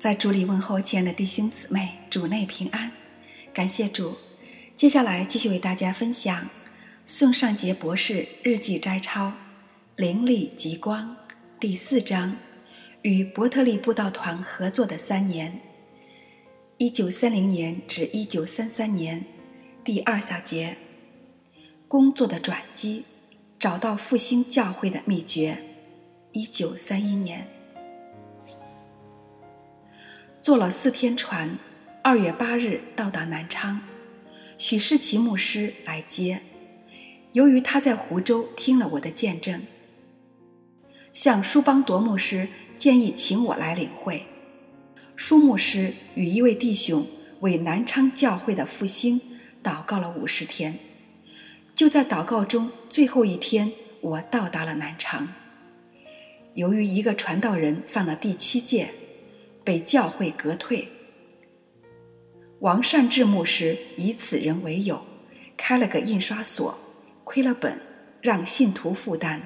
[0.00, 2.90] 在主里问候亲爱的弟兄姊妹，主内平安，
[3.52, 4.16] 感谢主。
[4.74, 6.48] 接下来继续为大家分享
[7.04, 9.26] 宋尚杰博士日记摘抄
[9.96, 11.14] 《灵力极光》
[11.60, 12.34] 第四章，
[13.02, 15.60] 与伯特利布道团合作的三年
[16.78, 19.22] （一九三零年至一九三三年）
[19.84, 20.78] 第二小节，
[21.86, 23.04] 工作的转机，
[23.58, 25.58] 找到复兴教会的秘诀
[26.32, 27.46] （一九三一年）。
[30.42, 31.58] 坐了四天船，
[32.02, 33.78] 二月八日到达南昌，
[34.56, 36.40] 许世奇牧师来接。
[37.32, 39.60] 由于他在湖州听了我的见证，
[41.12, 44.24] 向舒邦铎牧师建议请我来领会。
[45.14, 47.06] 舒牧师与一位弟兄
[47.40, 49.20] 为南昌教会的复兴
[49.62, 50.78] 祷告了五十天。
[51.74, 55.28] 就在祷告中最后一天，我到达了南昌。
[56.54, 58.88] 由于一个传道人犯了第七戒。
[59.70, 60.88] 被教会革退。
[62.58, 65.00] 王善志牧师以此人为友，
[65.56, 66.76] 开了个印刷所，
[67.22, 67.80] 亏了本，
[68.20, 69.40] 让信徒负担。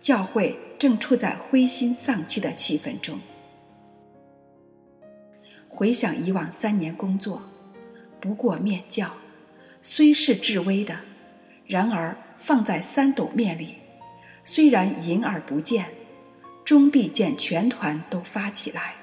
[0.00, 3.16] 教会正处在灰心丧气的气氛中。
[5.68, 7.40] 回想以往三年工作，
[8.18, 9.08] 不过面教，
[9.80, 10.98] 虽是至微的，
[11.64, 13.76] 然而放在三斗面里，
[14.42, 15.86] 虽然隐而不见，
[16.64, 18.97] 终必见全团都发起来。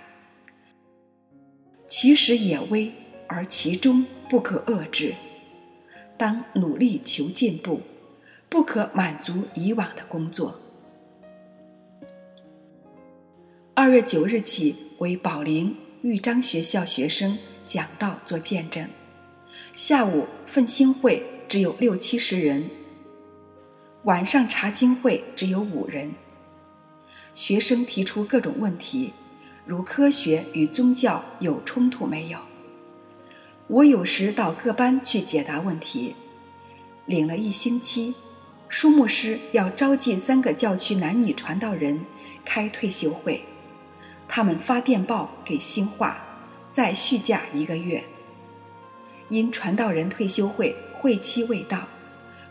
[1.87, 2.91] 其实也微，
[3.27, 5.13] 而其中不可遏制。
[6.17, 7.81] 当努力求进步，
[8.49, 10.59] 不可满足以往的工作。
[13.73, 18.87] 二月九日起为宝林豫章学校学生讲道做见证。
[19.73, 22.69] 下午奋兴会只有六七十人，
[24.05, 26.11] 晚上查经会只有五人。
[27.33, 29.11] 学生提出各种问题。
[29.65, 32.37] 如科学与宗教有冲突没有？
[33.65, 36.15] 我有时到各班去解答问题。
[37.07, 38.13] 领了一星期，
[38.69, 41.99] 舒牧师要召集三个教区男女传道人
[42.43, 43.43] 开退休会，
[44.27, 46.17] 他们发电报给新化，
[46.71, 48.03] 再续假一个月。
[49.29, 51.87] 因传道人退休会会期未到，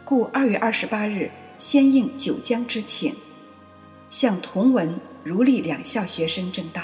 [0.04, 3.14] 故二月二十八日先应九江之请，
[4.10, 6.82] 向同文、如历两校学生正道。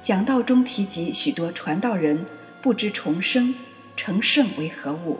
[0.00, 2.24] 讲道中提及许多传道人
[2.62, 3.54] 不知重生、
[3.94, 5.18] 成圣为何物。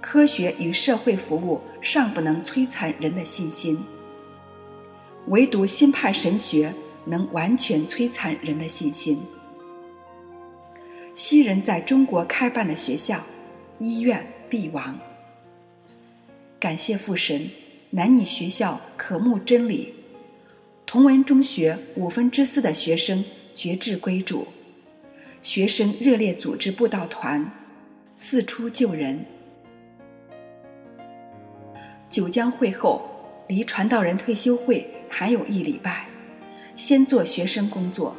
[0.00, 3.78] 科学与社会服务尚不能摧残人的信心，
[5.28, 6.72] 唯独新派神学
[7.04, 9.18] 能完全摧残人的信心。
[11.14, 13.20] 西人在中国开办的学校、
[13.78, 14.98] 医院必亡。
[16.58, 17.48] 感谢父神，
[17.90, 19.94] 男女学校渴慕真理。
[20.84, 23.24] 同文中学五分之四的学生
[23.56, 24.46] 决志归主，
[25.40, 27.50] 学生热烈组织布道团，
[28.14, 29.24] 四出救人。
[32.10, 33.08] 九江会后，
[33.48, 36.06] 离传道人退休会还有一礼拜，
[36.74, 38.14] 先做学生工作，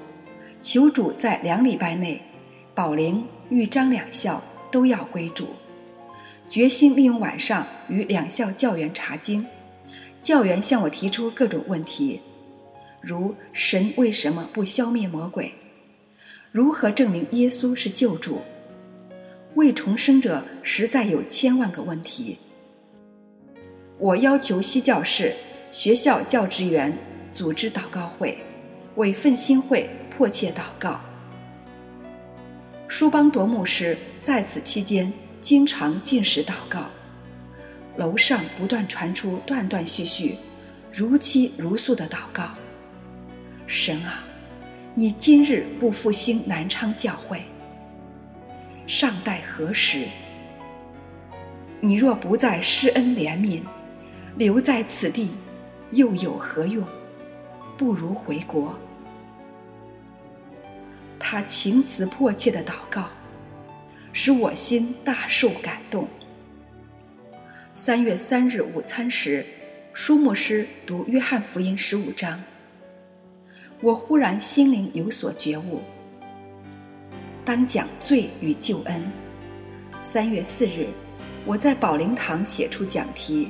[0.59, 2.19] 求主在两礼拜内，
[2.73, 5.49] 宝灵、豫章两校都要归主，
[6.49, 9.45] 决心利用晚上与两校教员查经，
[10.19, 12.21] 教员向我提出各种问题。
[13.07, 15.53] 如神为什么不消灭魔鬼？
[16.51, 18.41] 如何证明耶稣是救主？
[19.55, 22.37] 未重生者实在有千万个问题。
[23.97, 25.33] 我要求西教士、
[25.71, 26.93] 学校教职员
[27.31, 28.37] 组织祷告会，
[28.95, 30.99] 为奋兴会迫切祷告。
[32.89, 35.09] 舒邦铎牧师在此期间
[35.39, 36.89] 经常进食祷告。
[37.95, 40.35] 楼上不断传出断断续续、
[40.91, 42.49] 如泣如诉的祷告。
[43.67, 44.23] 神啊，
[44.95, 47.41] 你今日不复兴南昌教会，
[48.87, 50.05] 尚待何时？
[51.81, 53.61] 你若不再施恩怜悯，
[54.37, 55.31] 留在此地，
[55.91, 56.87] 又有何用？
[57.77, 58.73] 不如回国。
[61.19, 63.09] 他情辞迫切的祷告，
[64.13, 66.07] 使我心大受感动。
[67.73, 69.45] 三月三日午餐时，
[69.91, 72.41] 舒牧师读约翰福音十五章。
[73.79, 75.81] 我忽然心灵有所觉悟，
[77.45, 79.03] 当讲罪与救恩。
[80.01, 80.87] 三月四日，
[81.45, 83.49] 我在宝灵堂写出讲题：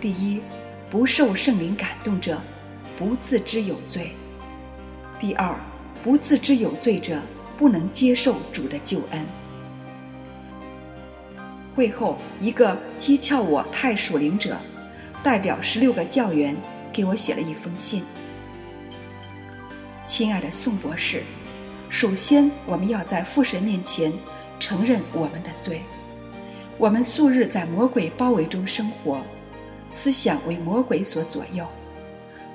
[0.00, 0.40] 第一，
[0.90, 2.42] 不受圣灵感动者，
[2.98, 4.06] 不自知有罪；
[5.20, 5.54] 第二，
[6.02, 7.22] 不自知有罪者，
[7.56, 9.24] 不能接受主的救恩。
[11.76, 14.56] 会后，一个讥诮我太属灵者，
[15.22, 16.56] 代表十六个教员
[16.92, 18.02] 给我写了一封信。
[20.10, 21.22] 亲爱的宋博士，
[21.88, 24.12] 首先我们要在父神面前
[24.58, 25.82] 承认我们的罪。
[26.78, 29.22] 我们素日在魔鬼包围中生活，
[29.88, 31.64] 思想为魔鬼所左右。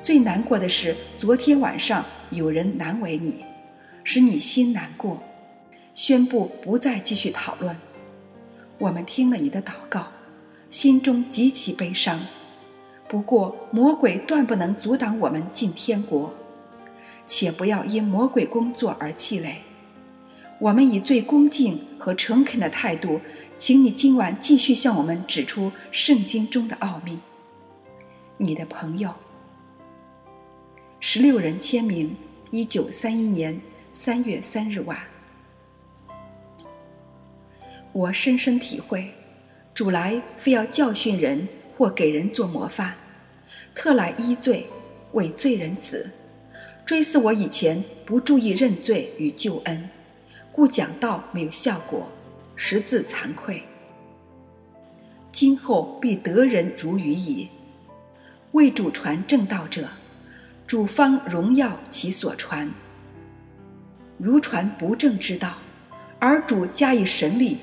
[0.03, 3.45] 最难过的是，昨天晚上有人难为你，
[4.03, 5.17] 使你心难过，
[5.93, 7.73] 宣布不再继续讨论。
[8.77, 10.07] 我们听了你的祷告，
[10.69, 12.19] 心中极其悲伤。
[13.07, 16.33] 不过，魔鬼断不能阻挡我们进天国，
[17.25, 19.55] 且不要因魔鬼工作而气馁。
[20.59, 23.19] 我们以最恭敬和诚恳的态度，
[23.57, 27.19] 请你今晚继续向我们指出圣经中的奥秘。
[28.37, 29.13] 你的朋友，
[30.99, 32.15] 十六人签名，
[32.51, 33.59] 一九三一年
[33.91, 34.97] 三月三日晚。
[37.91, 39.09] 我深深体会，
[39.73, 42.93] 主来非要教训人或给人做模范，
[43.73, 44.67] 特来医罪，
[45.11, 46.09] 为罪人死，
[46.85, 49.89] 追思我以前不注意认罪与救恩。
[50.51, 52.07] 故讲道没有效果，
[52.55, 53.61] 实自惭愧。
[55.31, 57.49] 今后必得人如鱼矣。
[58.51, 59.89] 为主传正道者，
[60.67, 62.71] 主方荣耀其所传。
[64.19, 65.57] 如传不正之道，
[66.19, 67.57] 而主加以神力，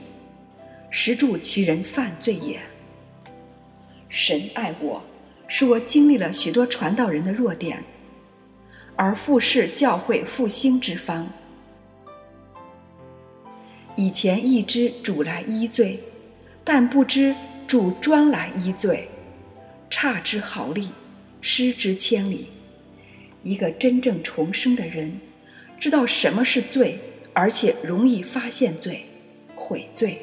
[0.91, 2.61] 实助其人犯罪也。
[4.09, 5.01] 神爱我，
[5.47, 7.83] 使我经历了许多传道人的弱点，
[9.03, 11.29] 而复是教会复兴之方。
[13.97, 15.99] 以前一知主来医罪，
[16.63, 17.35] 但不知
[17.67, 19.09] 主专来医罪，
[19.91, 20.89] 差之毫厘，
[21.41, 22.47] 失之千里。
[23.43, 25.21] 一个真正重生的人，
[25.81, 26.97] 知道什么是罪，
[27.33, 29.05] 而且容易发现罪、
[29.57, 30.23] 悔罪。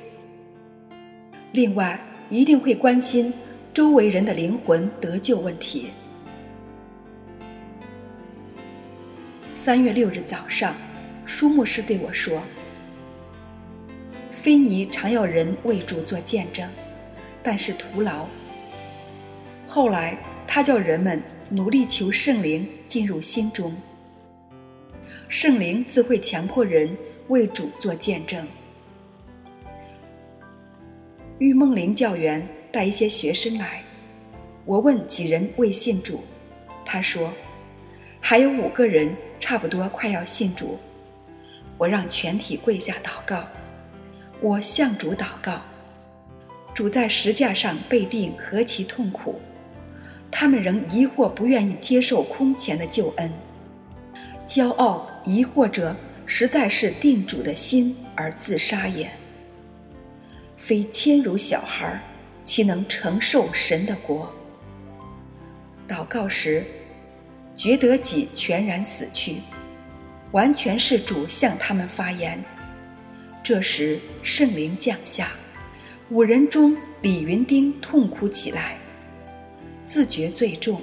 [1.51, 1.99] 另外，
[2.29, 3.33] 一定会关心
[3.73, 5.87] 周围人的灵魂得救问题。
[9.59, 10.73] 三月六日早上，
[11.25, 12.41] 舒牧师对我说。
[14.31, 16.65] 菲尼常要人为主做见证，
[17.43, 18.25] 但是徒劳。
[19.67, 20.17] 后来
[20.47, 23.75] 他叫人们努力求圣灵进入心中，
[25.27, 26.97] 圣灵自会强迫人
[27.27, 28.47] 为主做见证。
[31.39, 32.41] 玉梦灵教员
[32.71, 33.83] 带一些学生来，
[34.63, 36.23] 我问几人未信主，
[36.85, 37.29] 他说
[38.21, 40.77] 还有五个人差不多快要信主。
[41.77, 43.47] 我让全体跪下祷告。
[44.41, 45.61] 我向主祷告，
[46.73, 49.39] 主在石架上被定何其痛苦，
[50.31, 53.31] 他们仍疑惑不愿意接受空前的救恩，
[54.45, 55.95] 骄傲疑惑者
[56.25, 59.09] 实在是定主的心而自杀也。
[60.55, 62.01] 非谦如小孩，
[62.45, 64.33] 岂能承受神的国？
[65.85, 66.65] 祷告时，
[67.59, 69.35] 觉得己全然死去，
[70.31, 72.41] 完全是主向他们发言。
[73.43, 75.31] 这时，圣灵降下，
[76.09, 78.77] 五人中李云丁痛哭起来，
[79.83, 80.81] 自觉最重，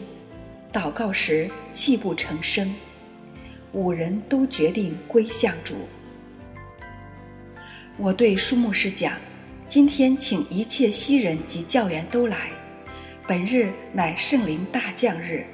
[0.70, 2.70] 祷告时泣不成声。
[3.72, 5.76] 五人都决定归向主。
[7.96, 9.14] 我对舒牧师讲
[9.66, 12.50] ：“今天请一切西人及教员都来，
[13.26, 15.46] 本日乃圣灵大降日。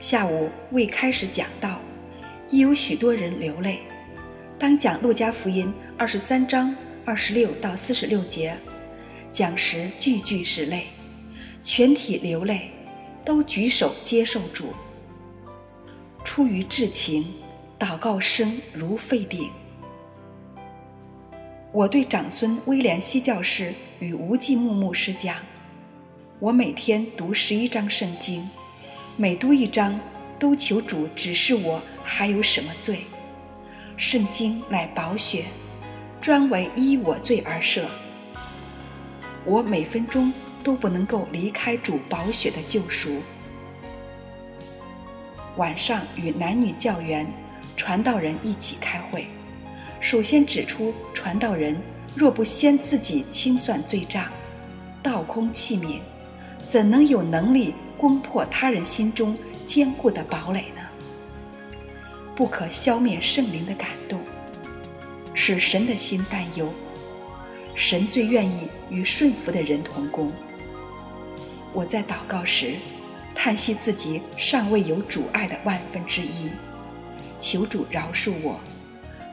[0.00, 1.78] 下午未开始讲道，
[2.48, 3.80] 已有许多人流泪。
[4.58, 8.56] 当讲路加福音。”二十三章二十六到四十六节，
[9.30, 10.84] 讲时句句是泪，
[11.62, 12.70] 全体流泪，
[13.22, 14.72] 都举手接受主。
[16.24, 17.22] 出于至情，
[17.78, 19.50] 祷告声如沸鼎。
[21.70, 25.36] 我对长孙威廉西教士与吴继木牧师讲：
[26.38, 28.48] 我每天读十一章圣经，
[29.20, 30.00] 每读一章，
[30.38, 33.04] 都求主指示我还有什么罪。
[33.98, 35.44] 圣经乃宝血。
[36.22, 37.86] 专为依我罪而设，
[39.44, 40.32] 我每分钟
[40.64, 43.10] 都不能够离开主宝血的救赎。
[45.58, 47.30] 晚上与男女教员、
[47.76, 49.26] 传道人一起开会，
[50.00, 51.78] 首先指出传道人
[52.14, 54.24] 若不先自己清算罪账，
[55.02, 55.98] 倒空器皿，
[56.66, 60.80] 怎能有能力攻破他人心中坚固的堡垒呢？
[62.34, 64.18] 不可消灭圣灵的感动。
[65.34, 66.72] 使神的心担忧，
[67.74, 70.32] 神最愿意与顺服的人同工。
[71.74, 72.76] 我在祷告时，
[73.34, 76.50] 叹息自己尚未有主爱的万分之一，
[77.38, 78.58] 求主饶恕我，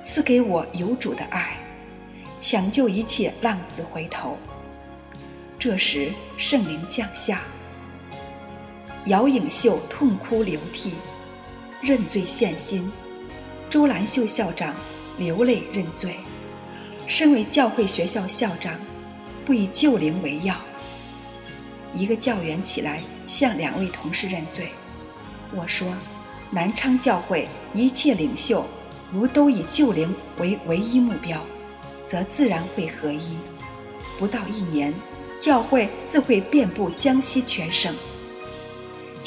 [0.02, 1.58] 赐给我有主的爱，
[2.38, 4.38] 抢救一切浪子回头。
[5.58, 7.42] 这时圣灵降下，
[9.08, 10.92] 姚颖秀痛哭流涕，
[11.82, 12.92] 认罪献心，
[13.70, 14.76] 周兰秀校长
[15.18, 16.18] 流泪认罪。
[17.08, 18.78] 身为教会学校校长，
[19.46, 20.54] 不以救灵为要。
[21.94, 24.68] 一个教员起来向两位同事认罪。
[25.56, 25.88] 我说
[26.52, 28.66] ：“南昌教会一切领袖，
[29.14, 31.42] 如都以救灵为唯一目标，
[32.06, 33.38] 则自然会合一。
[34.20, 34.94] 不到一年，
[35.40, 37.96] 教会自会遍布江西全省。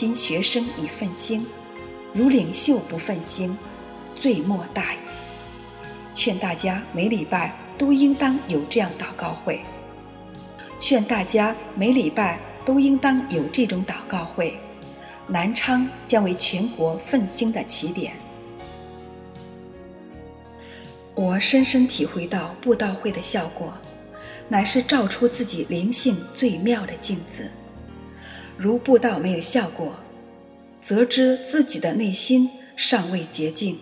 [0.01, 1.45] 今学生已奋兴，
[2.15, 3.55] 如领袖不奋兴，
[4.17, 4.97] 罪莫大矣。
[6.15, 9.61] 劝大家每礼拜都应当有这样祷告会。
[10.81, 14.59] 劝大家每礼拜都应当有这种祷告会。”
[15.29, 18.15] 南昌将为全国奋兴的起点。
[21.15, 23.71] 我深深体会到布道会的效果，
[24.49, 27.51] 乃是照出自己灵性最妙的镜子。
[28.63, 29.99] 如布道没有效果，
[30.83, 33.79] 则知自己的内心尚未洁净。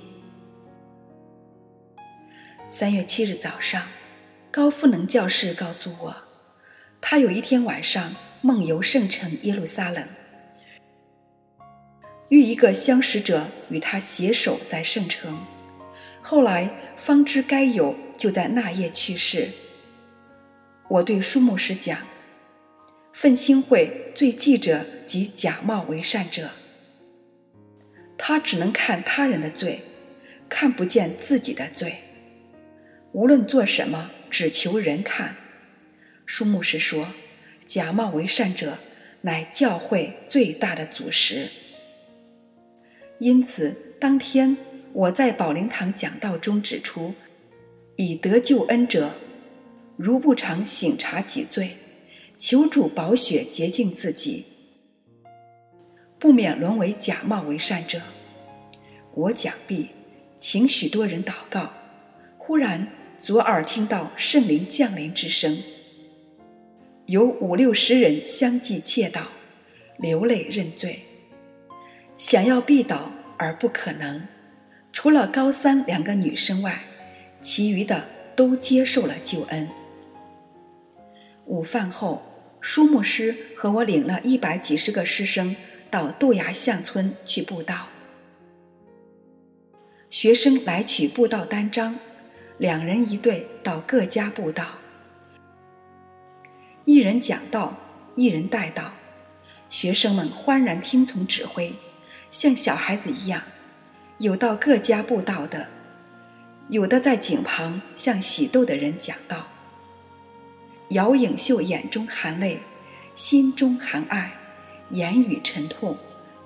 [2.69, 3.89] 三月七日早上，
[4.53, 6.17] 高赋能教士告诉我，
[7.01, 10.07] 他有一天晚上梦游圣城耶路撒冷。
[12.29, 15.45] 遇一个相识者与他携手在圣城，
[16.23, 19.49] 后来方知该友就在那夜去世。
[20.87, 21.99] 我对舒牧师讲
[23.21, 26.51] ：“奋兴会最忌者即假冒为善者，
[28.17, 29.81] 他只能看他人的罪，
[30.49, 31.97] 看不见自己的罪。
[33.11, 35.35] 无论做什么，只求人看。”
[36.27, 37.09] 舒牧师说
[37.67, 38.79] ：“假冒为善者，
[39.23, 41.49] 乃教会最大的阻石。”
[43.19, 44.57] 因此，当天
[44.93, 47.15] 我在宝灵堂讲道中指出，
[47.97, 49.15] 以得救恩者，
[49.97, 51.77] 如不常醒察己罪，
[52.39, 54.45] 求主宝血洁净自己，
[56.21, 58.01] 不免沦为假冒为善者。
[59.13, 59.89] 我讲毕，
[60.39, 61.73] 请许多人祷告，
[62.39, 62.87] 忽然
[63.19, 65.59] 左耳听到圣灵降临之声，
[67.07, 69.23] 有五六十人相继窃祷，
[69.97, 71.03] 流泪认罪。
[72.17, 74.29] 想要必倒而不可能，
[74.93, 76.85] 除了高三两个女生外，
[77.41, 78.05] 其余的
[78.37, 79.69] 都接受了救恩。
[81.47, 82.23] 午饭后，
[82.71, 85.57] 舒牧师和我领了一百几十个师生
[85.91, 87.89] 到豆芽巷村去布道。
[90.11, 91.99] 学生来取布道单张，
[92.59, 94.67] 两人一队到各家布道，
[96.85, 97.75] 一人讲道，
[98.15, 98.93] 一人带道，
[99.71, 101.75] 学生们欢然听从指挥。
[102.31, 103.43] 像小孩子一样，
[104.19, 105.67] 有到各家布道的，
[106.69, 109.47] 有的在井旁向喜豆的人讲道。
[110.91, 112.63] 姚颖秀眼中含泪，
[113.13, 114.33] 心中含爱，
[114.89, 115.99] 言语沉痛，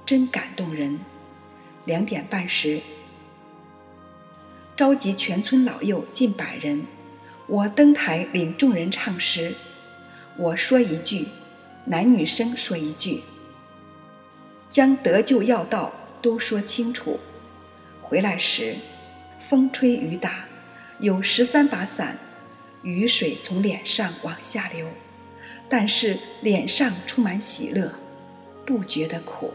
[0.05, 0.99] 真感动人。
[1.85, 2.81] 两点半时，
[4.77, 6.85] 召集全村老幼近百人，
[7.47, 9.55] 我登台领众人唱诗，
[10.37, 11.29] 我说一句，
[11.85, 13.23] 男女生说一句。
[14.69, 17.21] 将得救要道都说清楚。
[18.01, 18.75] 回来时，
[19.39, 20.47] 风吹雨打，
[20.99, 22.19] 有十三把伞，
[22.83, 24.89] 雨水从脸上往下流，
[25.69, 27.93] 但是脸上充满喜乐，
[28.67, 29.53] 不觉得苦。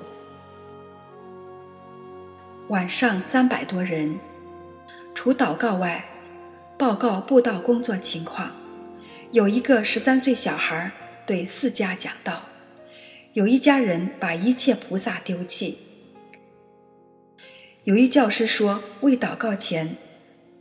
[2.69, 4.19] 晚上三百多人，
[5.13, 6.03] 除祷告外，
[6.77, 8.51] 报告布道工作情况。
[9.31, 10.91] 有一个十三岁小孩
[11.25, 12.43] 对四家讲道。
[13.33, 15.77] 有一家人把一切菩萨丢弃。
[17.83, 19.95] 有一教师说，未祷告前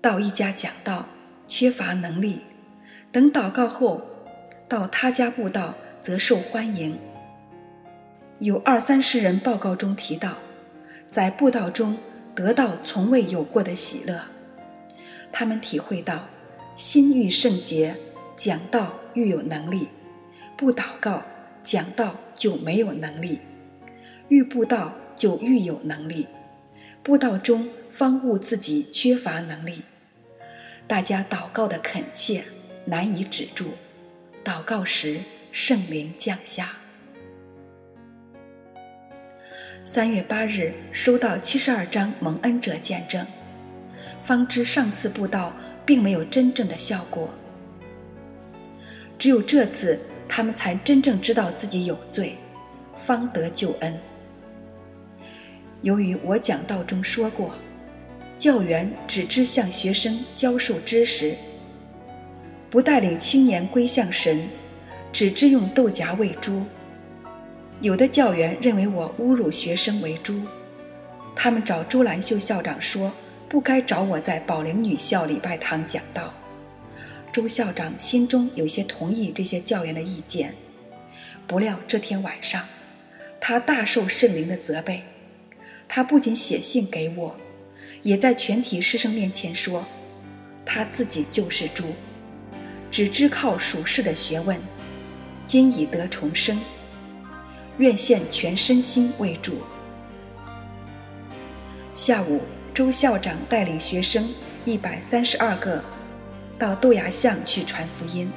[0.02, 1.08] 到一家讲道，
[1.48, 2.40] 缺乏能力；
[3.16, 4.02] 等祷告后
[4.68, 6.98] 到他家布道，则受欢迎。
[8.40, 10.36] 有二三十人报告中提到，
[11.10, 11.96] 在布道中
[12.34, 14.20] 得到从未有过的喜乐。
[15.32, 16.26] 他们体会到，
[16.76, 17.94] 心欲圣洁，
[18.36, 19.88] 讲道愈有能力；
[20.54, 21.22] 不祷告。
[21.62, 23.40] 讲道就没有能力，
[24.28, 26.28] 欲布道就愈有能力，
[27.02, 29.82] 布道中方悟自己缺乏能力。
[30.86, 32.44] 大家祷告的恳切，
[32.86, 33.74] 难以止住。
[34.42, 35.18] 祷告时，
[35.52, 36.70] 圣灵降下。
[39.84, 43.26] 三月八日收到七十二张蒙恩者见证，
[44.22, 45.52] 方知上次布道
[45.84, 47.28] 并没有真正的效果，
[49.18, 50.00] 只有这次。
[50.28, 52.36] 他们才真正知道自己有罪，
[52.96, 53.96] 方得救恩。
[55.82, 57.54] 由于我讲道中说过，
[58.36, 61.32] 教员只知向学生教授知识，
[62.68, 64.48] 不带领青年归向神，
[65.12, 66.62] 只知用豆荚喂猪。
[67.80, 70.42] 有的教员认为我侮辱学生为猪，
[71.34, 73.12] 他们找朱兰秀校长说
[73.48, 76.34] 不该找我在宝灵女校礼拜堂讲道。
[77.30, 80.54] 朱校长心中有些同意这些教员的意见，
[81.46, 82.64] 不料这天晚上，
[83.38, 85.02] 他大受圣灵的责备。
[85.86, 87.36] 他不仅写信给我，
[88.02, 89.84] 也在全体师生面前说，
[90.64, 91.84] 他自己就是猪，
[92.96, 94.58] 只知靠属世的学问，
[95.44, 96.58] 今已得重生，
[97.76, 99.58] 愿献全身心为主。
[101.92, 102.40] 下午，
[102.72, 104.26] 周校长带领学生
[104.64, 105.84] 一百三十二个。
[106.58, 108.32] 到豆芽巷去传福音，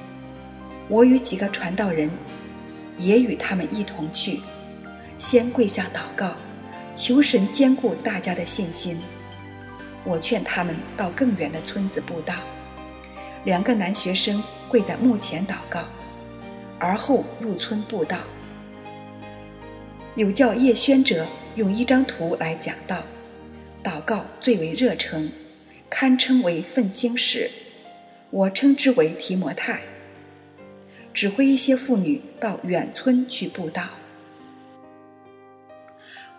[0.89, 2.11] 我与几个传道人
[2.97, 4.41] 也与他们一同去，
[5.17, 6.35] 先跪下祷告，
[6.93, 8.99] 求神兼顾大家的信心。
[10.03, 12.33] 我劝他们到更远的村子布道。
[13.45, 15.85] 两个男学生跪在墓前祷告，
[16.77, 18.17] 而后入村布道。
[20.15, 23.03] 有叫叶宣者用一张图来讲道，
[23.83, 25.31] 祷告最为热诚，
[25.89, 27.49] 堪称为奋兴史。
[28.31, 29.81] 我称之为提摩太，
[31.13, 33.83] 指挥一些妇女到远村去布道。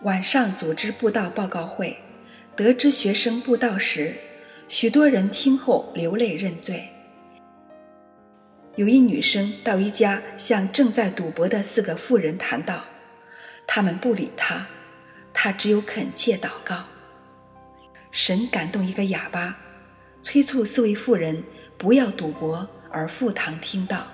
[0.03, 1.97] 晚上组织布道报告会，
[2.55, 4.13] 得知学生布道时，
[4.71, 6.87] 许多人听后流泪认罪。
[8.77, 12.85] 有一女生到一家向正在赌博的四个妇人谈道，
[13.67, 14.65] 他们不理她，
[15.33, 16.85] 她只有恳切祷告。
[18.11, 19.57] 神感动一个哑巴，
[20.21, 21.43] 催促四位妇人。
[21.77, 24.07] 不要赌博，而赴堂听道。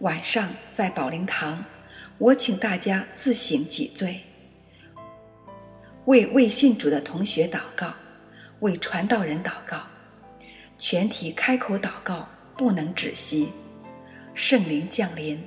[0.00, 1.64] 晚上在宝灵堂，
[2.18, 4.22] 我请大家自省己罪，
[6.06, 7.94] 为未信主的同学祷告，
[8.62, 9.82] 为传道人祷告，
[10.78, 13.48] 全体开口祷告，不能止息。
[14.34, 15.42] 圣灵降临，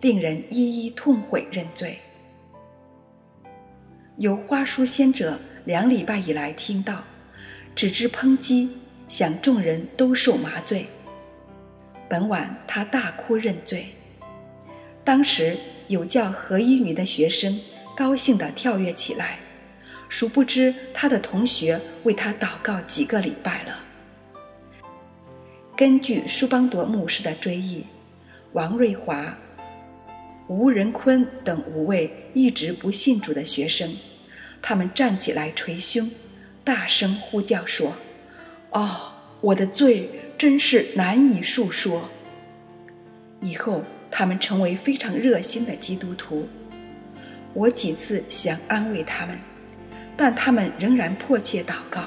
[0.00, 1.98] 令人一一痛悔认罪。
[4.16, 7.04] 有花书先者两礼拜以来听到，
[7.74, 8.70] 只知抨击。
[9.06, 10.86] 想众人都受麻醉。
[12.08, 13.92] 本晚他大哭认罪。
[15.02, 15.56] 当时
[15.88, 17.58] 有叫何一女的学生
[17.96, 19.39] 高兴地跳跃起来，
[20.10, 23.84] 殊不知他的同学为他祷告几个礼拜了。
[25.76, 27.86] 根据舒邦铎牧师的追忆，
[28.52, 29.38] 王瑞华、
[30.48, 33.96] 吴仁坤等五位一直不信主的学生，
[34.60, 36.10] 他们站起来捶胸，
[36.64, 37.94] 大声呼叫说。
[38.72, 42.10] 哦，我的罪真是难以述说。
[43.40, 46.48] 以后他们成为非常热心的基督徒。
[47.54, 49.38] 我几次想安慰他们，
[50.22, 52.04] 但他们仍然迫切祷告。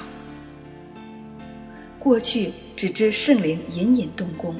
[1.98, 4.54] 过去只知圣灵隐隐动工，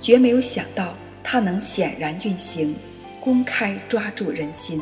[0.00, 2.74] 绝没有想到他能显然运行，
[3.20, 4.80] 公开抓住人心。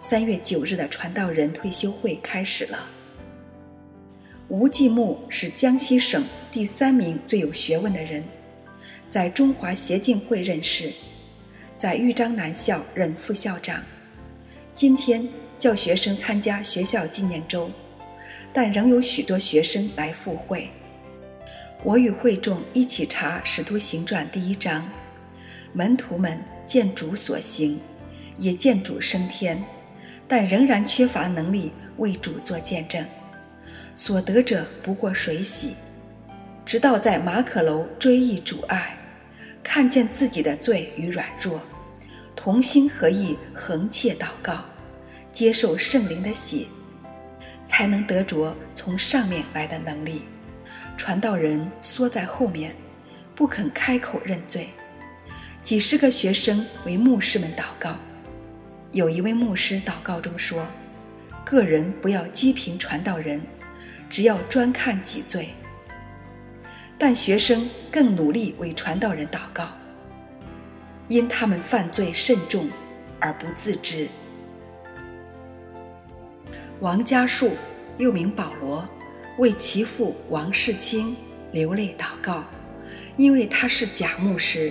[0.00, 2.90] 三月九日的传道人退休会开始了。
[4.48, 8.24] 吴继木是江西省第三名最有学问的人，
[9.08, 10.92] 在中华协进会任事，
[11.78, 13.80] 在豫章南校任副校长。
[14.74, 15.24] 今天
[15.64, 17.70] 叫学生参加学校纪念周，
[18.52, 20.68] 但仍有许多学生来赴会。
[21.82, 24.86] 我与会众一起查《使徒行传》第一章，
[25.72, 27.80] 门徒们见主所行，
[28.36, 29.64] 也见主升天，
[30.28, 33.02] 但仍然缺乏能力为主做见证。
[33.94, 35.72] 所得者不过水洗，
[36.66, 38.94] 直到在马可楼追忆主爱，
[39.62, 41.58] 看见自己的罪与软弱，
[42.36, 44.62] 同心合意横切祷告，
[45.34, 46.64] 接受圣灵的血，
[47.66, 50.22] 才能得着从上面来的能力。
[50.96, 52.74] 传道人缩在后面，
[53.34, 54.68] 不肯开口认罪。
[55.60, 57.96] 几十个学生为牧师们祷告，
[58.92, 60.64] 有一位牧师祷告中说
[61.44, 63.42] ：“个人不要讥评传道人。”
[64.10, 65.48] 只要专看己罪，
[66.96, 69.66] 但学生更努力为传道人祷告，
[71.08, 72.68] 因他们犯罪甚重
[73.18, 74.06] 而不自知。
[76.84, 77.52] 王家树
[77.96, 78.86] 又名保罗，
[79.38, 81.16] 为其父王世清
[81.50, 82.44] 流泪祷告，
[83.16, 84.70] 因为他是假牧师。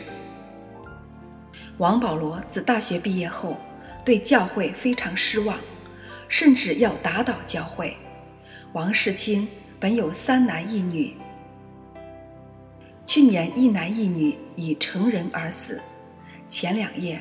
[1.80, 3.58] 王保罗自大学毕业后，
[4.06, 5.58] 对教会非常失望，
[6.28, 7.98] 甚至要打倒教会。
[8.74, 9.48] 王世清
[9.80, 11.16] 本有三男一女，
[13.08, 15.82] 去年一男一女已成人而死。
[16.48, 17.20] 前两夜，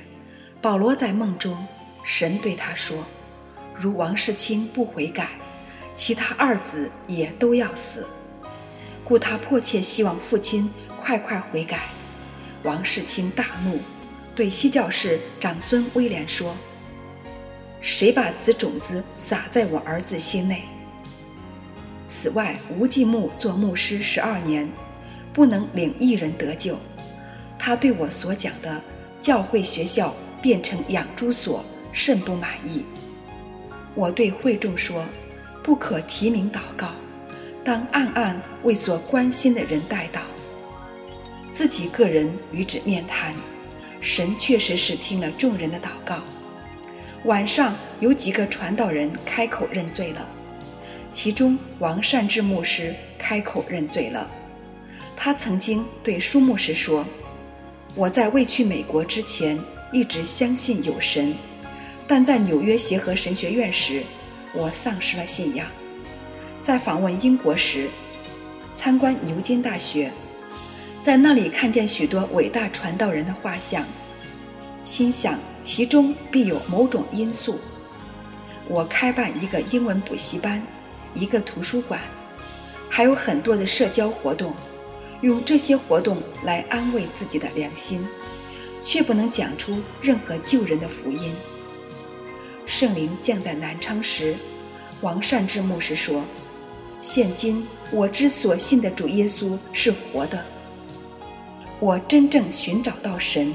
[0.61, 1.57] 保罗在梦中，
[2.05, 3.03] 神对他说
[3.75, 5.29] ：“如王世清不悔改，
[5.95, 8.07] 其他二子也都要死。”
[9.05, 11.81] 故他迫切希望父亲快快悔改。
[12.63, 13.79] 王世清大怒，
[14.35, 16.57] 对西教士长孙威廉说
[17.83, 20.63] ：“谁把此种子撒在我儿子心内？”
[22.07, 24.69] 此外，吴继木做牧师十二年，
[25.33, 26.79] 不能领一人得救。
[27.59, 28.81] 他对我所讲的
[29.21, 32.85] 教会学校变成养猪所甚不满意。
[33.95, 35.05] 我对会众说
[35.63, 36.89] ：“不可提名祷告，
[37.63, 40.21] 当暗暗为所关心的人代祷。”
[41.53, 43.35] 自己个人与之面谈，
[44.01, 46.23] 神确实是听了众人的祷告。
[47.25, 50.27] 晚上有几个传道人开口认罪了，
[51.11, 54.29] 其中王善志牧师开口认罪了。
[55.15, 57.07] 他曾经对舒牧师说
[57.95, 59.57] ：“我在未去美国之前
[59.93, 61.33] 一直相信有神，
[62.07, 64.03] 但在纽约协和神学院时，
[64.53, 65.67] 我丧失了信仰。
[66.61, 67.89] 在访问英国时，
[68.75, 70.11] 参观牛津大学。”
[71.03, 73.85] 在那里看见许多伟大传道人的画像，
[74.85, 77.59] 心想其中必有某种因素。
[78.69, 80.63] 我开办一个英文补习班，
[81.13, 82.01] 一个图书馆，
[82.89, 84.55] 还有很多的社交活动，
[85.23, 88.07] 用这些活动来安慰自己的良心，
[88.85, 91.35] 却不能讲出任何救人的福音。
[92.67, 94.35] 圣灵降在南昌时，
[95.01, 96.25] 王善之牧师说
[97.01, 100.43] ：“现今我之所信的主耶稣是活的。”
[101.81, 103.53] 我真正寻找到神，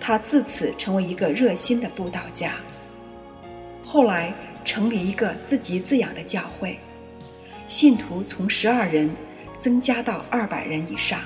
[0.00, 2.52] 他自此成为一个热心的布道家。
[3.84, 4.32] 后来
[4.64, 6.78] 成立一个自给自养的教会，
[7.66, 9.14] 信徒从十二人
[9.58, 11.20] 增加到二百人以上。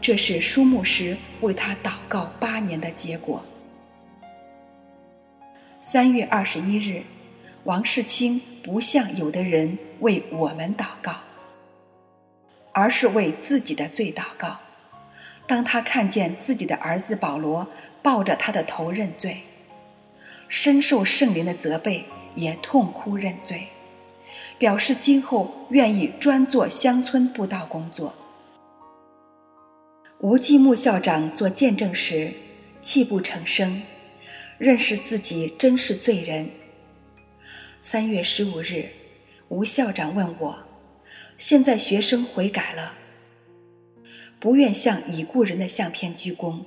[0.00, 3.44] 这是舒牧师为他祷告八年的结果。
[5.80, 7.02] 三月二十一日，
[7.64, 11.16] 王世清不像有的人为我们祷告。
[12.78, 14.58] 而是为自己的罪祷告。
[15.46, 17.66] 当他看见自己的儿子保罗
[18.02, 19.38] 抱着他的头认罪，
[20.48, 22.04] 深受圣灵的责备，
[22.34, 23.68] 也痛哭认罪，
[24.58, 28.14] 表示今后愿意专做乡村布道工作。
[30.20, 32.32] 吴继木校长做见证时，
[32.80, 33.82] 泣不成声，
[34.56, 36.48] 认识自己真是罪人。
[37.82, 38.88] 三月十五日，
[39.48, 40.58] 吴校长问我。
[41.36, 42.94] 现在学生悔改了，
[44.40, 46.64] 不愿向已故人的相片鞠躬。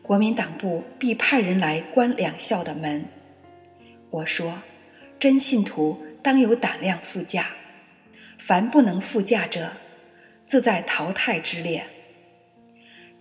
[0.00, 3.04] 国民党部必派人来关两校的门。
[4.10, 4.62] 我说：
[5.18, 7.48] 真信徒当有胆量赴驾，
[8.38, 9.72] 凡不能赴驾者，
[10.46, 11.84] 自在淘汰之列。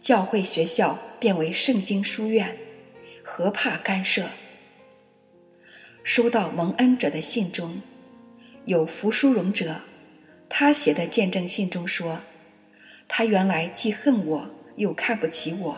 [0.02, 2.58] 教会学校变为圣经书院，
[3.24, 4.30] 何怕干涉？
[6.04, 7.84] 收到蒙恩者的信中，
[8.66, 9.82] 有福殊荣者。
[10.50, 12.20] 他写的见证信中说
[13.08, 15.78] ：“他原来既恨我，又看不起我，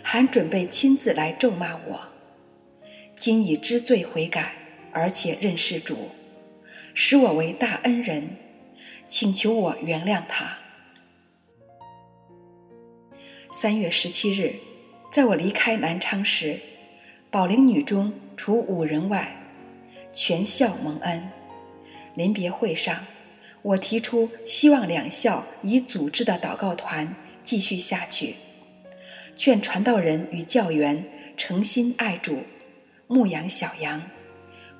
[0.00, 2.00] 还准备亲自来咒骂我。
[3.16, 4.54] 今已知罪悔改，
[4.92, 6.10] 而且认识主，
[6.94, 8.36] 使我为大恩人，
[9.08, 10.58] 请求我原谅他。”
[13.56, 14.56] 三月十七日，
[15.12, 16.58] 在我离开南昌时，
[17.30, 19.36] 保龄女中除五人外，
[20.12, 21.30] 全校蒙恩。
[22.16, 22.98] 临别会上。
[23.62, 27.14] 我提出希望两校以组织的祷告团
[27.44, 28.34] 继续下去，
[29.36, 31.04] 劝传道人与教员
[31.36, 32.42] 诚心爱主，
[33.06, 34.02] 牧养小羊，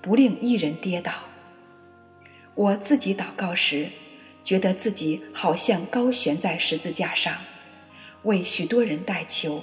[0.03, 1.13] 不令一人跌倒。
[2.57, 3.87] 我自己祷告时，
[4.43, 7.37] 觉得自己好像高悬在十字架上，
[8.25, 9.63] 为许多人代求。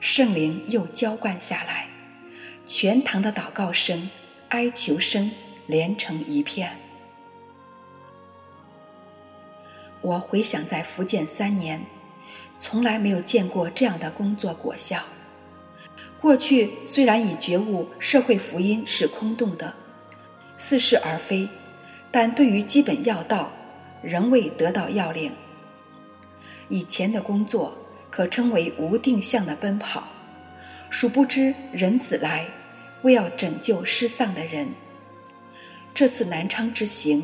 [0.00, 1.86] 圣灵又浇灌下来，
[2.66, 4.10] 全堂的祷告声、
[4.48, 5.30] 哀求声
[5.66, 6.76] 连成一片。
[10.00, 11.84] 我回想在福建三年，
[12.58, 15.00] 从来没有见过这样的工作果效。
[16.20, 19.74] 过去虽然已觉悟社会福音是空洞的、
[20.56, 21.48] 似是而非，
[22.10, 23.52] 但对于基本要道，
[24.02, 25.32] 仍未得到要领。
[26.72, 27.76] 以前的工作
[28.10, 30.08] 可称为无定向的奔跑，
[30.88, 32.48] 殊不知人子来，
[33.02, 34.66] 为要拯救失丧的人。
[35.92, 37.22] 这次南昌之行。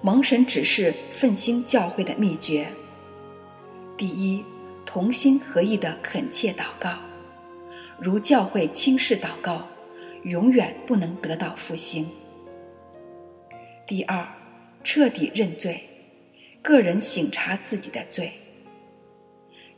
[0.00, 2.68] 蒙神指示奋兴教会的秘诀：
[3.96, 4.44] 第一，
[4.86, 6.96] 同心合意的恳切祷告，
[7.98, 9.66] 如教会轻视祷告，
[10.22, 12.04] 永远不能得到复兴；
[13.84, 14.24] 第二，
[14.84, 15.82] 彻底认罪，
[16.64, 18.26] 个人省察自己的罪；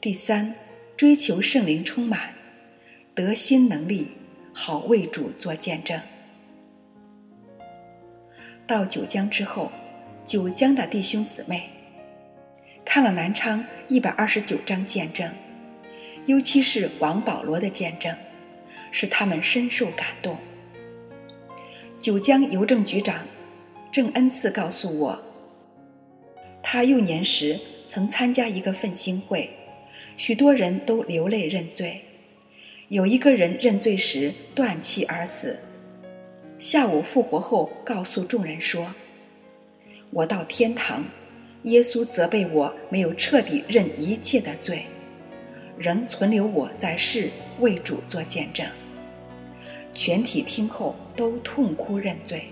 [0.01, 0.55] 第三，
[0.97, 2.33] 追求圣灵充满，
[3.13, 4.07] 得心能力，
[4.53, 6.01] 好为主做见证。
[8.69, 9.73] 到九江之后。
[10.25, 11.71] 九江的弟兄姊妹
[12.85, 15.31] 看了南昌一百二十九章见证，
[16.25, 18.13] 尤其是王保罗的见证，
[18.91, 20.37] 使他们深受感动。
[22.01, 23.25] 九江邮政局长
[23.93, 25.26] 郑恩赐告诉我，
[26.69, 29.49] 他幼年时曾参加一个奋兴会，
[30.17, 32.01] 许多人都流泪认罪。
[32.89, 35.57] 有一个人认罪时断气而死，
[36.59, 38.93] 下午复活后告诉众人说
[40.11, 41.05] ：“我到天堂，
[41.63, 44.87] 耶稣责备我没有彻底认一切的罪，
[45.79, 48.67] 仍存留我在世为主做见证。”
[49.95, 52.43] 全体听后都痛哭认罪。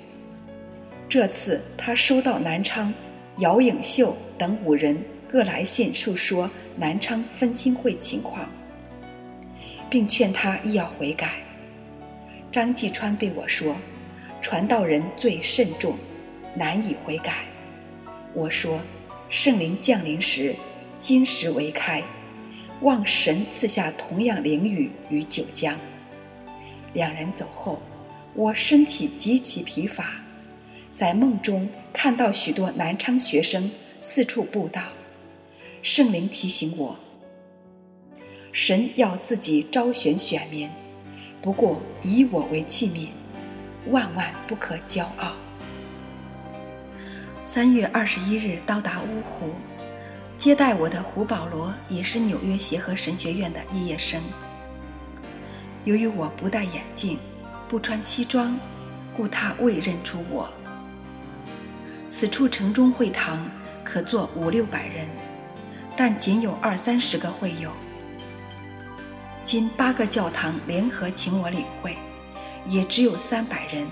[1.08, 2.94] 这次他收到南昌
[3.38, 4.96] 姚颖秀等五人
[5.28, 8.48] 各来信，述说南昌分兴会情况。
[9.94, 11.34] 并劝他亦要悔改。
[12.50, 13.76] 张继川对我说
[14.42, 15.96] ：“传道人罪甚重，
[16.56, 17.44] 难以悔改。”
[18.34, 18.80] 我说
[19.30, 20.52] ：“圣灵降临时，
[20.98, 22.02] 金石为开，
[22.80, 25.76] 望神赐下同样灵雨与九江。”
[26.92, 27.80] 两人走后，
[28.34, 30.10] 我身体极其疲乏，
[30.94, 33.68] 在梦中看到许多南昌学生
[34.00, 34.80] 四处布道。
[35.82, 36.96] 圣灵提醒我。
[38.52, 40.70] 神要自己招选选民，
[41.42, 43.08] 不过以我为器皿，
[43.90, 45.32] 万万不可骄傲。
[47.44, 49.50] 三月二十一日到达芜湖，
[50.38, 54.22] 接待我的胡保罗也是纽约协和神学院的肄业生。
[55.84, 57.18] 由于我不戴眼镜，
[57.68, 58.56] 不穿西装，
[59.16, 60.48] 故他未认出我。
[62.16, 63.44] 此处城中会堂
[63.82, 65.08] 可坐五六百人，
[65.96, 67.72] 但仅有二三十个会友。
[69.42, 71.96] 今八个教堂联合请我领会，
[72.68, 73.84] 也只有三百人。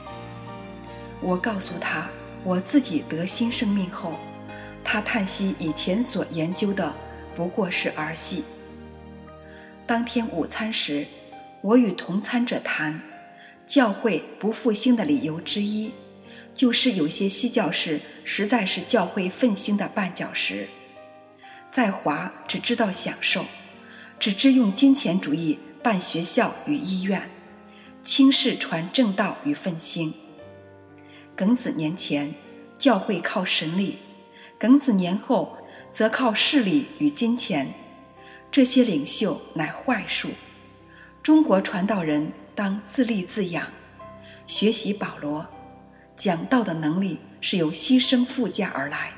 [1.20, 2.08] 我告诉他
[2.44, 4.12] 我自己得新生命后，
[4.85, 6.94] 他叹息以前所研究的
[7.35, 8.44] 不过是儿戏。
[9.85, 11.04] 当天午餐时，
[11.61, 13.00] 我与同餐者谈，
[13.66, 15.92] 教会不复兴的理由之一，
[16.54, 20.68] 就是有些西教士实在是教会奋兴的绊脚石，
[21.70, 23.44] 在华只知道享受。
[24.18, 27.28] 只知用金钱主义办学校与医院，
[28.04, 30.14] 轻视传正道与奋兴。
[31.36, 32.32] 庚子年前，
[32.78, 33.96] 教会靠神力；
[34.60, 35.56] 庚子年后，
[35.90, 37.74] 则靠势力与金钱。
[38.52, 40.28] 这些领袖乃坏术。
[41.20, 43.66] 中国传道人当自立自养，
[44.46, 45.44] 学习保罗
[46.16, 49.12] 讲道的能力是由牺牲附加而来，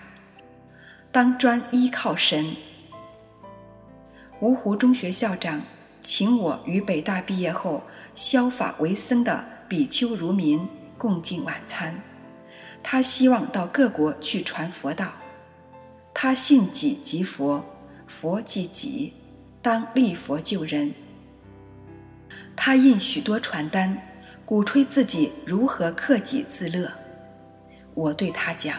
[1.13, 2.57] 当专依靠神。
[4.41, 5.63] 芜湖中学校长
[6.03, 7.83] 请我与北大毕业后
[8.15, 10.67] 削发为僧的比丘如民
[10.99, 11.95] 共进晚餐。
[12.83, 15.13] 他希望到各国去传佛道。
[16.13, 17.65] 他信己即佛，
[18.07, 19.13] 佛即己，
[19.61, 20.95] 当立佛救人。
[22.55, 24.01] 他印许多传单，
[24.45, 26.91] 鼓吹自己如何克己自乐。
[27.95, 28.79] 我对他讲：“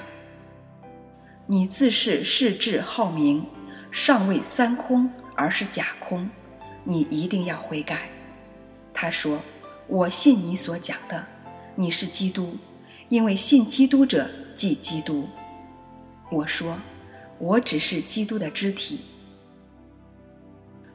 [1.47, 3.45] 你自是世智好名，
[3.91, 6.29] 尚未三空。”而是假空，
[6.85, 8.09] 你一定要悔改。
[8.93, 9.41] 他说
[9.85, 11.27] ：“我信你所讲的，
[11.75, 12.55] 你是基督，
[13.09, 15.27] 因为信基督者即基督。”
[16.31, 16.77] 我说
[17.37, 19.01] ：“我只是基督的肢体。”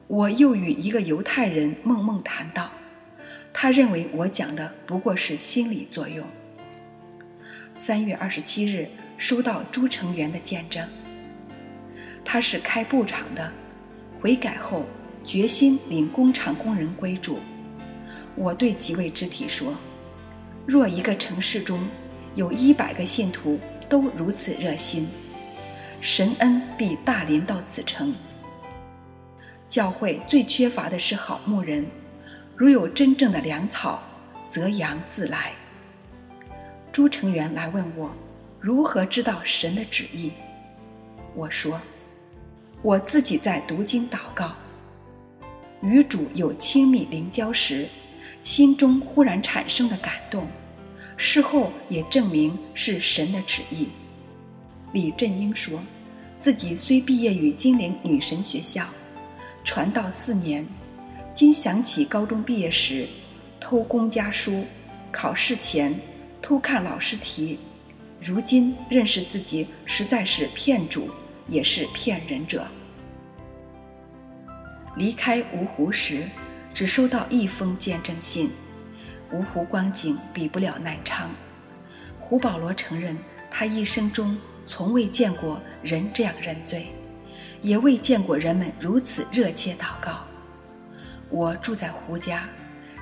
[0.08, 2.70] 我又与一个犹太人梦梦谈到，
[3.52, 6.26] 他认为我讲的不过是心理作用。
[7.74, 10.88] 三月二十七日收到朱成元的见证，
[12.24, 13.52] 他是开布厂的。
[14.20, 14.84] 悔改后，
[15.24, 17.38] 决心领工厂工人归主。
[18.34, 19.74] 我对几位肢体说
[20.66, 21.80] ：“若一个城市中
[22.34, 23.58] 有一百个信徒
[23.88, 25.08] 都如此热心，
[26.00, 28.14] 神恩必大临到此城。
[29.66, 31.86] 教会最缺乏的是好牧人，
[32.60, 34.02] 如有真正的粮草，
[34.46, 35.52] 则羊自来。”
[36.92, 38.14] 朱成元来问我
[38.60, 40.30] 如何知道神的旨意，
[41.34, 41.80] 我说。
[42.82, 44.52] 我自己在读经祷告，
[45.80, 47.88] 与主有亲密灵交时，
[48.42, 50.46] 心中忽然产生的感动，
[51.16, 53.88] 事后也证明是神的旨意。
[54.92, 55.80] 李振英说，
[56.38, 58.86] 自己虽毕业于金陵女神学校，
[59.64, 60.66] 传道四年，
[61.40, 63.06] 今想起高中毕业时
[63.58, 64.62] 偷公家书，
[65.10, 65.98] 考试前
[66.42, 67.58] 偷看老师题，
[68.20, 71.08] 如今认识自己实在是骗主。
[71.48, 72.68] 也是骗人者。
[74.96, 76.28] 离开芜湖时，
[76.74, 78.50] 只收到一封见证信。
[79.32, 81.30] 芜湖光景比不了南昌。
[82.20, 83.16] 胡保罗承认，
[83.50, 86.88] 他一生中从未见过人这样认罪，
[87.62, 90.29] 也未见过人们如此热切祷告。
[91.30, 92.48] 我住在胡家，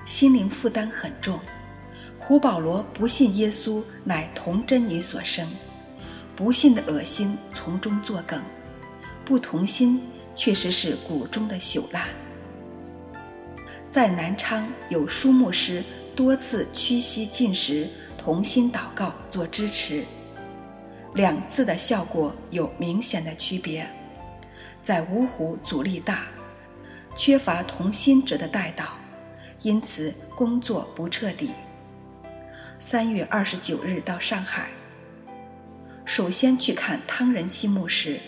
[0.05, 1.41] 心灵负担很重。
[2.19, 5.49] 胡保罗不信耶稣乃童贞女所生，
[6.37, 8.43] 不信的恶心从中作梗，
[9.25, 10.03] 不同心
[10.35, 12.07] 确实是骨中的朽烂。
[13.91, 15.83] 在南昌有书牧师
[16.15, 17.89] 多次屈膝进食，
[18.19, 20.05] 同心祷告做支持，
[21.15, 23.89] 两次的效果有明显的区别。
[24.83, 26.27] 在芜湖阻力大，
[27.19, 28.85] 缺乏同心者的带导，
[29.63, 31.51] 因此工作不彻底。
[32.79, 34.71] 三月二十九日到上海，
[36.05, 38.21] 首先去看汤仁熙牧师。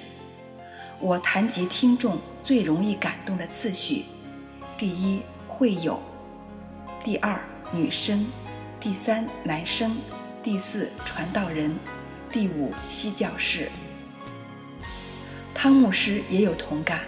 [0.99, 4.07] 我谈及听众最容易感动的次序：
[4.77, 5.95] 第一，会友；
[7.05, 7.41] 第二，
[7.73, 8.25] 女生；
[8.81, 9.93] 第三，男生；
[10.43, 11.71] 第四，传道人；
[12.33, 13.71] 第五，西教士。
[15.55, 17.03] 汤牧师也有同感，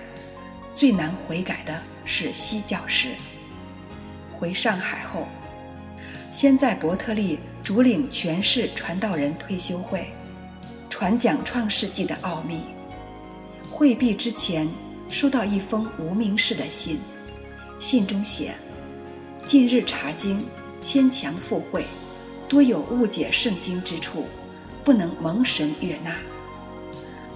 [0.74, 3.08] 最难悔改的是西教士。
[4.32, 5.26] 回上海后。
[6.30, 10.11] 先在伯特利主领全市传道人退休会，
[10.88, 12.62] 传讲创世纪的奥秘。
[13.70, 14.66] 会毕之前，
[15.11, 16.98] 收到一封无名氏的信，
[17.78, 18.54] 信中写
[19.44, 20.42] ：“近日查经，
[20.80, 21.85] 牵强附会，
[22.48, 24.26] 多有误解圣经之处，
[24.82, 26.16] 不能蒙神悦纳。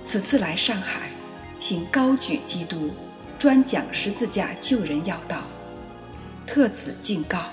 [0.03, 1.11] 此次来上海，
[1.59, 2.93] 请高举基督，
[3.39, 5.43] 专讲十字架救人要道，
[6.47, 7.45] 特此敬告。”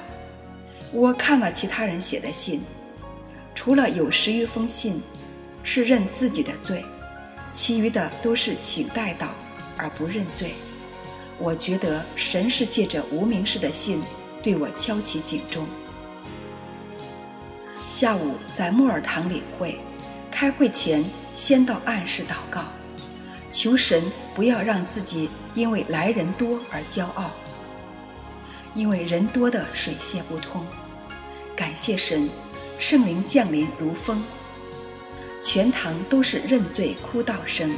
[0.94, 2.62] 我看了其他人写的信，
[3.56, 5.02] 除了有十余封信
[5.64, 6.86] 是认自己的罪，
[7.52, 9.28] 其余的都是请代祷
[9.76, 10.54] 而不认罪。
[11.40, 14.02] 我觉得神是借着无名氏的信
[14.44, 15.66] 对我敲起警钟。
[17.90, 19.80] 下午在木尔堂领会，
[20.30, 22.66] 开会前先到暗室祷告，
[23.52, 24.04] 求神
[24.36, 27.32] 不要让自己因为来人多而骄傲，
[28.74, 30.66] 因为人多的水泄不通。
[31.56, 32.30] 感谢神，
[32.80, 34.24] 圣灵降临如风，
[35.44, 37.72] 全堂都是认罪哭道声。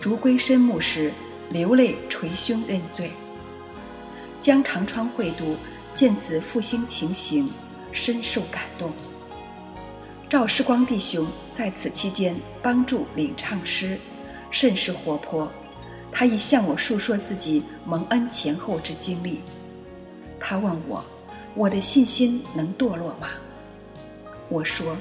[0.00, 1.12] 竹归深牧师
[1.50, 3.10] 流泪捶胸认罪。
[4.38, 5.56] 江长川会读
[5.92, 7.50] 见此复兴情形，
[7.90, 8.92] 深受感动。
[10.28, 13.98] 赵世光弟兄在此期间帮助领唱诗，
[14.52, 15.50] 甚是活泼。
[16.10, 19.40] 他已向我述说自己蒙恩前后之经历。
[20.40, 21.04] 他问我。
[21.54, 23.30] 我的信心能堕落吗？
[24.48, 24.96] 我说，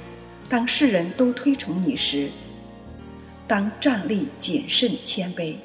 [0.49, 2.31] 当世人都推崇你时，
[3.47, 5.55] 当站立谨慎谦卑，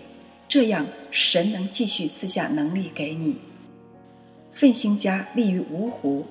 [0.46, 3.38] 这样神能继续赐下能力给你。
[4.50, 6.26] 奋兴家立于芜湖，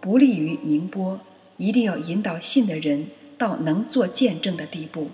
[0.00, 1.20] 不利于宁波，
[1.56, 3.06] 一定要引导信的人
[3.38, 5.10] 到能做见证的地步。